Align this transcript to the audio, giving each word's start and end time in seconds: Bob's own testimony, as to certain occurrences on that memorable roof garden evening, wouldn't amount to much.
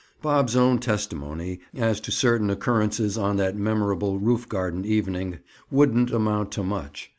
Bob's 0.23 0.55
own 0.55 0.79
testimony, 0.79 1.59
as 1.75 1.99
to 2.01 2.11
certain 2.11 2.49
occurrences 2.49 3.19
on 3.19 3.37
that 3.37 3.55
memorable 3.55 4.17
roof 4.17 4.49
garden 4.49 4.83
evening, 4.83 5.37
wouldn't 5.69 6.09
amount 6.09 6.51
to 6.51 6.63
much. 6.63 7.09